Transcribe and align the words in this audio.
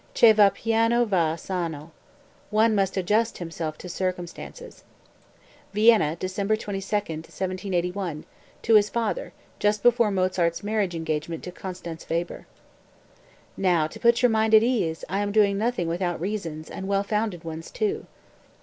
Che 0.15 0.33
va 0.33 0.49
piano 0.49 1.05
va, 1.05 1.35
sano. 1.37 1.91
One 2.49 2.73
must 2.73 2.97
adjust 2.97 3.37
himself 3.37 3.77
to 3.77 3.87
circumstances." 3.87 4.83
(Vienna, 5.73 6.15
December 6.15 6.55
22, 6.55 6.95
1781, 6.95 8.25
to 8.63 8.73
his 8.73 8.89
father, 8.89 9.31
just 9.59 9.83
before 9.83 10.09
Mozart's 10.09 10.63
marriage 10.63 10.95
engagement 10.95 11.43
to 11.43 11.51
Constanze 11.51 12.09
Weber.) 12.09 12.47
205. 13.57 13.57
"Now, 13.57 13.85
to 13.85 13.99
put 13.99 14.23
your 14.23 14.31
mind 14.31 14.55
at 14.55 14.63
ease, 14.63 15.05
I 15.07 15.19
am 15.19 15.31
doing 15.31 15.59
nothing 15.59 15.87
without 15.87 16.19
reasons, 16.19 16.71
and 16.71 16.87
well 16.87 17.03
founded 17.03 17.43
ones, 17.43 17.69
too." 17.69 18.07